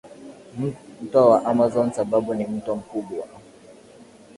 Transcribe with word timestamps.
Mto 1.01 1.29
wa 1.29 1.45
Amazon 1.45 1.91
Sababu 1.91 2.33
ni 2.33 2.45
mto 2.45 2.75
mkubwa 2.75 3.27